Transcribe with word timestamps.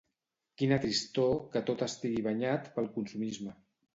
Quina 0.61 0.79
tristor 0.85 1.35
que 1.55 1.61
tot 1.69 1.85
estigui 1.87 2.25
banyat 2.29 2.73
pel 2.79 2.91
consumisme. 2.99 3.55